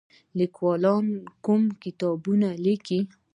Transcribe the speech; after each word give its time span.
لیکوالان 0.37 1.05
کوم 1.45 1.61
کتابونه 1.83 2.49
لیکي؟ 2.63 2.99